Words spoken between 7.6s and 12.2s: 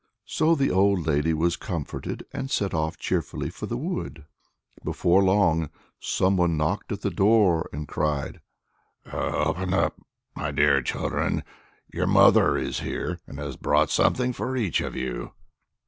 and cried, "Open, open, my dear children; your